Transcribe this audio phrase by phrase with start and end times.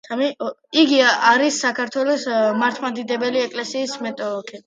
[0.83, 1.01] იგი
[1.31, 2.25] არის საქართველოს
[2.63, 4.59] მართლმადიდებელი ეკლესიის მეტოქი.